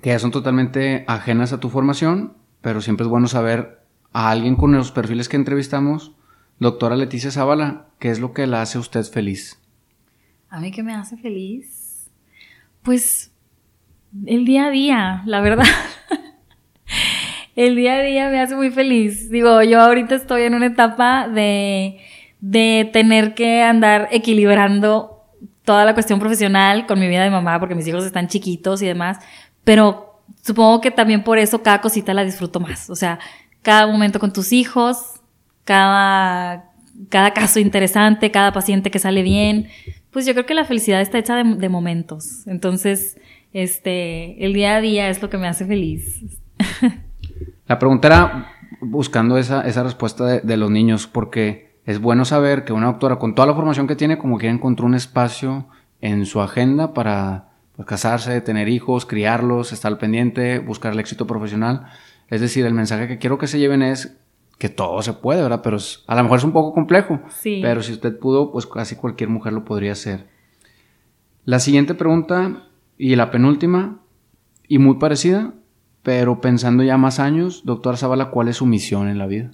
[0.00, 4.56] que ya son totalmente ajenas a tu formación, pero siempre es bueno saber a alguien
[4.56, 6.12] con los perfiles que entrevistamos,
[6.58, 9.60] doctora Leticia Zavala, ¿qué es lo que la hace a usted feliz?
[10.54, 12.08] A mí qué me hace feliz.
[12.82, 13.32] Pues
[14.24, 15.66] el día a día, la verdad.
[17.56, 19.30] el día a día me hace muy feliz.
[19.30, 21.98] Digo, yo ahorita estoy en una etapa de,
[22.38, 25.24] de tener que andar equilibrando
[25.64, 28.86] toda la cuestión profesional con mi vida de mamá, porque mis hijos están chiquitos y
[28.86, 29.18] demás,
[29.64, 32.90] pero supongo que también por eso cada cosita la disfruto más.
[32.90, 33.18] O sea,
[33.62, 35.20] cada momento con tus hijos,
[35.64, 36.70] cada,
[37.08, 39.68] cada caso interesante, cada paciente que sale bien,
[40.14, 42.46] pues yo creo que la felicidad está hecha de, momentos.
[42.46, 43.18] Entonces,
[43.52, 46.22] este, el día a día es lo que me hace feliz.
[47.66, 52.72] La pregunta era buscando esa, esa respuesta de, los niños, porque es bueno saber que
[52.72, 55.66] una doctora con toda la formación que tiene, como que encontró un espacio
[56.00, 61.26] en su agenda para pues, casarse, tener hijos, criarlos, estar al pendiente, buscar el éxito
[61.26, 61.86] profesional.
[62.28, 64.16] Es decir, el mensaje que quiero que se lleven es
[64.58, 65.60] que todo se puede, ¿verdad?
[65.62, 67.20] Pero a lo mejor es un poco complejo.
[67.28, 67.60] Sí.
[67.62, 70.26] Pero si usted pudo, pues casi cualquier mujer lo podría hacer.
[71.44, 74.00] La siguiente pregunta y la penúltima,
[74.68, 75.54] y muy parecida,
[76.02, 79.50] pero pensando ya más años, doctora Zavala, ¿cuál es su misión en la vida?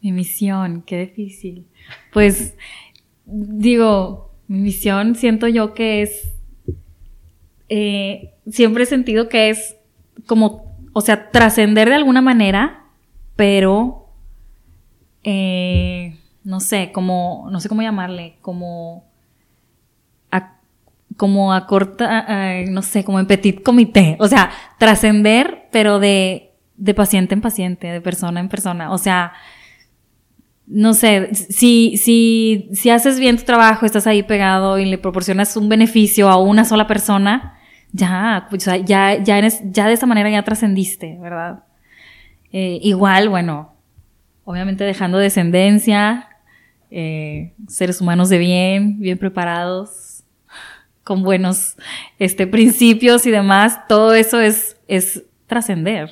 [0.00, 1.66] Mi misión, qué difícil.
[2.12, 2.56] Pues
[3.24, 6.34] digo, mi misión siento yo que es,
[7.68, 9.76] eh, siempre he sentido que es
[10.26, 12.85] como, o sea, trascender de alguna manera,
[13.36, 14.08] pero,
[15.22, 19.04] eh, no sé, como, no sé cómo llamarle, como,
[21.16, 22.26] como a corta,
[22.68, 27.86] no sé, como en petit comité, o sea, trascender, pero de, de paciente en paciente,
[27.86, 29.32] de persona en persona, o sea,
[30.66, 35.56] no sé, si, si, si haces bien tu trabajo, estás ahí pegado y le proporcionas
[35.56, 37.58] un beneficio a una sola persona,
[37.92, 41.64] ya, pues, ya, ya, ya de esa manera ya trascendiste, ¿verdad?
[42.58, 43.74] Eh, igual, bueno,
[44.44, 46.30] obviamente dejando descendencia,
[46.90, 50.24] eh, seres humanos de bien, bien preparados,
[51.04, 51.76] con buenos
[52.18, 56.08] este, principios y demás, todo eso es, es trascender,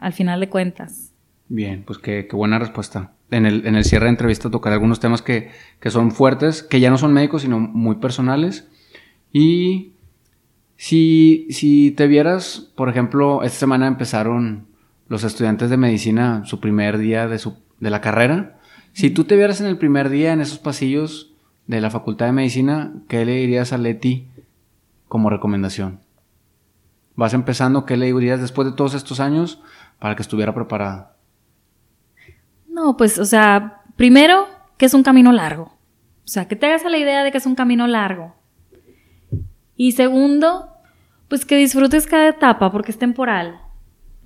[0.00, 1.12] al final de cuentas.
[1.46, 4.98] Bien, pues qué, qué buena respuesta en el, en el cierre de entrevista tocar algunos
[4.98, 8.68] temas que, que, son fuertes, que ya no son médicos, sino muy personales.
[9.32, 9.92] Y
[10.76, 14.73] si, si te vieras, por ejemplo, esta semana empezaron
[15.08, 18.58] los estudiantes de medicina su primer día de, su, de la carrera.
[18.92, 21.34] Si tú te vieras en el primer día en esos pasillos
[21.66, 24.28] de la Facultad de Medicina, ¿qué le dirías a Leti
[25.08, 26.00] como recomendación?
[27.16, 29.60] Vas empezando, ¿qué le dirías después de todos estos años?
[30.04, 31.16] para que estuviera preparada?
[32.68, 34.46] No, pues, o sea, primero,
[34.76, 35.78] que es un camino largo.
[36.24, 38.34] O sea, que te hagas la idea de que es un camino largo.
[39.76, 40.68] Y segundo,
[41.28, 43.60] pues que disfrutes cada etapa porque es temporal.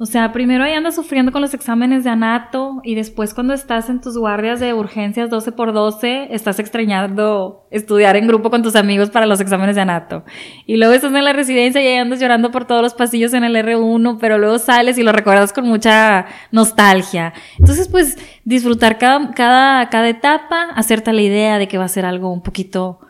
[0.01, 3.90] O sea, primero ahí andas sufriendo con los exámenes de anato y después cuando estás
[3.90, 8.76] en tus guardias de urgencias 12 por 12 estás extrañando estudiar en grupo con tus
[8.76, 10.24] amigos para los exámenes de anato.
[10.66, 13.42] Y luego estás en la residencia y ahí andas llorando por todos los pasillos en
[13.42, 17.32] el R1, pero luego sales y lo recuerdas con mucha nostalgia.
[17.59, 22.05] Entonces, pues disfrutar cada, cada, cada etapa, hacerte la idea de que va a ser
[22.05, 23.01] algo un poquito,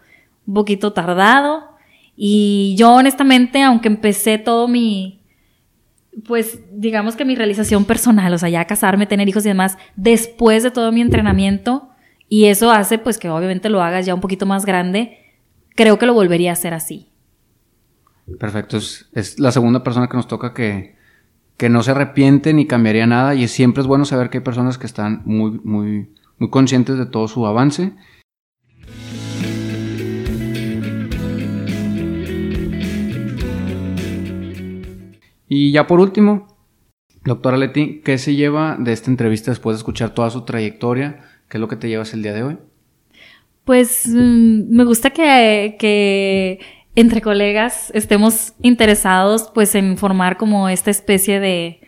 [0.46, 1.68] un poquito tardado.
[2.16, 5.17] Y yo honestamente, aunque empecé todo mi,
[6.26, 10.62] pues digamos que mi realización personal, o sea, ya casarme, tener hijos y demás, después
[10.62, 11.88] de todo mi entrenamiento,
[12.28, 15.18] y eso hace pues que obviamente lo hagas ya un poquito más grande,
[15.74, 17.10] creo que lo volvería a hacer así.
[18.38, 20.96] Perfecto, es, la segunda persona que nos toca que,
[21.56, 24.76] que, no se arrepiente ni cambiaría nada y siempre es bueno saber que hay personas
[24.76, 27.94] que están muy, muy, muy conscientes de todo su avance
[35.48, 36.46] Y ya por último,
[37.24, 41.20] doctora Leti, ¿qué se lleva de esta entrevista después de escuchar toda su trayectoria?
[41.48, 42.58] ¿Qué es lo que te llevas el día de hoy?
[43.64, 46.60] Pues mm, me gusta que, que,
[46.94, 51.80] entre colegas estemos interesados pues en formar como esta especie de,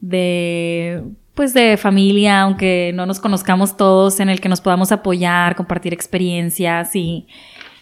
[0.00, 1.02] de
[1.34, 5.92] pues de familia, aunque no nos conozcamos todos, en el que nos podamos apoyar, compartir
[5.92, 7.28] experiencias y,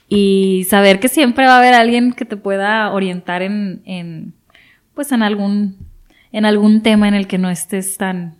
[0.08, 4.34] y saber que siempre va a haber alguien que te pueda orientar en, en
[4.94, 5.76] pues en algún,
[6.32, 8.36] en algún tema en el que no estés tan,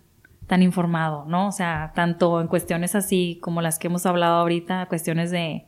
[0.47, 1.47] tan informado, ¿no?
[1.47, 5.65] O sea, tanto en cuestiones así como las que hemos hablado ahorita, cuestiones de,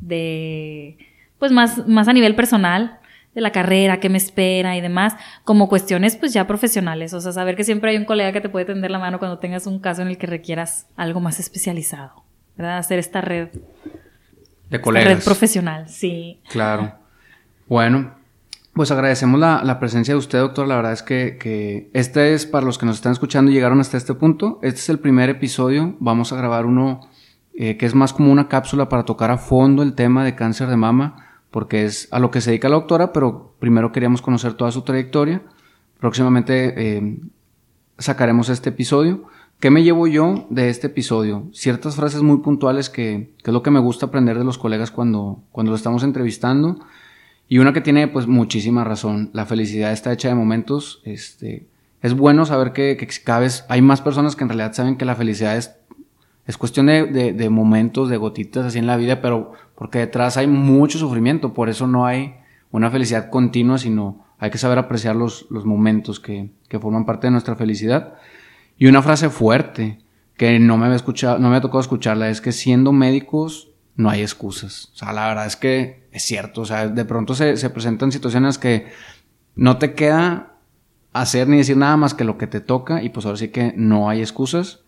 [0.00, 0.98] de
[1.38, 2.98] pues más, más a nivel personal,
[3.34, 5.14] de la carrera, qué me espera y demás,
[5.44, 8.48] como cuestiones pues ya profesionales, o sea, saber que siempre hay un colega que te
[8.48, 12.24] puede tender la mano cuando tengas un caso en el que requieras algo más especializado,
[12.56, 12.78] ¿verdad?
[12.78, 13.50] Hacer esta red.
[14.70, 15.18] De colegas.
[15.18, 16.40] red profesional, sí.
[16.50, 16.94] Claro.
[17.68, 18.17] Bueno,
[18.78, 20.68] pues agradecemos la, presencia de usted, doctor.
[20.68, 23.96] La verdad es que, este es, para los que nos están escuchando y llegaron hasta
[23.96, 25.96] este punto, este es el primer episodio.
[25.98, 27.00] Vamos a grabar uno
[27.54, 30.68] eh, que es más como una cápsula para tocar a fondo el tema de cáncer
[30.68, 34.54] de mama, porque es a lo que se dedica la doctora, pero primero queríamos conocer
[34.54, 35.42] toda su trayectoria.
[35.98, 37.18] Próximamente eh,
[37.98, 39.24] sacaremos este episodio.
[39.58, 41.48] ¿Qué me llevo yo de este episodio?
[41.52, 44.92] Ciertas frases muy puntuales que, que es lo que me gusta aprender de los colegas
[44.92, 46.78] cuando, cuando lo estamos entrevistando
[47.48, 51.66] y una que tiene pues muchísima razón, la felicidad está hecha de momentos, este,
[52.02, 55.04] es bueno saber que, que cada vez hay más personas que en realidad saben que
[55.04, 55.74] la felicidad es,
[56.46, 60.46] es cuestión de, de, momentos, de gotitas así en la vida, pero porque detrás hay
[60.46, 62.34] mucho sufrimiento, por eso no hay
[62.70, 67.26] una felicidad continua, sino hay que saber apreciar los, los momentos que, que forman parte
[67.26, 68.14] de nuestra felicidad.
[68.76, 69.98] Y una frase fuerte,
[70.36, 74.08] que no me había escuchado, no me ha tocado escucharla, es que siendo médicos no
[74.08, 74.90] hay excusas.
[74.94, 76.62] O sea, la verdad es que es cierto.
[76.62, 78.86] O sea, de pronto se, presentan situaciones que
[79.54, 80.54] no te queda
[81.12, 83.72] hacer ni decir nada más que lo que te toca y pues ahora sí que
[83.76, 84.80] no hay excusas.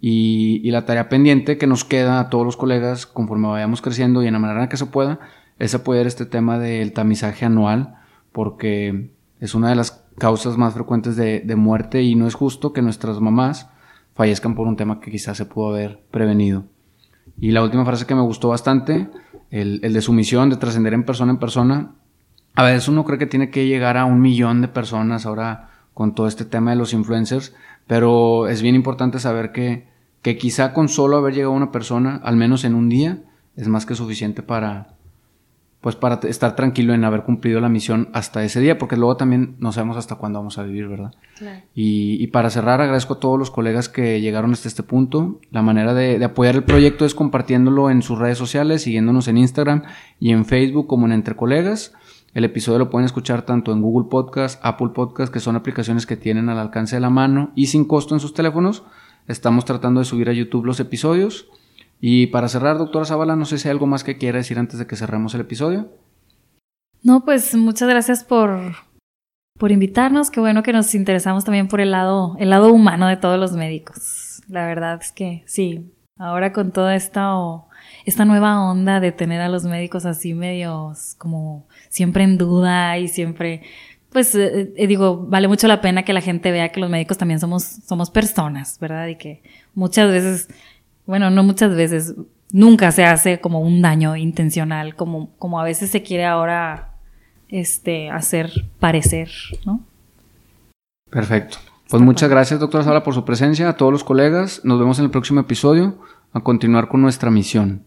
[0.00, 4.26] Y, la tarea pendiente que nos queda a todos los colegas conforme vayamos creciendo y
[4.26, 5.20] en la manera que se pueda
[5.58, 7.96] es apoyar este tema del tamizaje anual
[8.32, 9.10] porque
[9.40, 12.80] es una de las causas más frecuentes de, de muerte y no es justo que
[12.80, 13.68] nuestras mamás
[14.14, 16.64] fallezcan por un tema que quizás se pudo haber prevenido.
[17.38, 19.08] Y la última frase que me gustó bastante,
[19.50, 21.92] el, el de sumisión, de trascender en persona en persona.
[22.54, 26.14] A veces uno cree que tiene que llegar a un millón de personas ahora con
[26.14, 27.54] todo este tema de los influencers,
[27.86, 29.88] pero es bien importante saber que,
[30.22, 33.22] que quizá con solo haber llegado a una persona, al menos en un día,
[33.56, 34.94] es más que suficiente para,
[35.80, 39.56] pues para estar tranquilo en haber cumplido la misión hasta ese día, porque luego también
[39.60, 41.14] no sabemos hasta cuándo vamos a vivir, ¿verdad?
[41.74, 45.40] Y, para cerrar, agradezco a todos los colegas que llegaron hasta este punto.
[45.50, 49.84] La manera de, apoyar el proyecto es compartiéndolo en sus redes sociales, siguiéndonos en Instagram
[50.18, 51.94] y en Facebook como en Entre Colegas.
[52.34, 56.16] El episodio lo pueden escuchar tanto en Google Podcast, Apple Podcast, que son aplicaciones que
[56.16, 58.84] tienen al alcance de la mano y sin costo en sus teléfonos.
[59.28, 61.48] Estamos tratando de subir a YouTube los episodios.
[62.00, 64.78] Y para cerrar, doctora Zavala, no sé si hay algo más que quiera decir antes
[64.78, 65.90] de que cerremos el episodio.
[67.02, 68.74] No, pues muchas gracias por,
[69.58, 70.30] por invitarnos.
[70.30, 73.52] Qué bueno que nos interesamos también por el lado, el lado humano de todos los
[73.52, 74.42] médicos.
[74.48, 77.34] La verdad es que sí, ahora con toda esta,
[78.04, 83.08] esta nueva onda de tener a los médicos así medios como siempre en duda y
[83.08, 83.62] siempre,
[84.10, 87.18] pues eh, eh, digo, vale mucho la pena que la gente vea que los médicos
[87.18, 89.06] también somos, somos personas, ¿verdad?
[89.08, 89.42] Y que
[89.74, 90.48] muchas veces
[91.10, 92.14] bueno, no muchas veces,
[92.52, 96.94] nunca se hace como un daño intencional, como, como a veces se quiere ahora
[97.48, 99.28] este, hacer parecer,
[99.66, 99.80] ¿no?
[101.10, 101.58] Perfecto.
[101.88, 104.60] Pues muchas gracias, doctora Sala, por su presencia, a todos los colegas.
[104.62, 105.98] Nos vemos en el próximo episodio
[106.32, 107.84] a continuar con nuestra misión.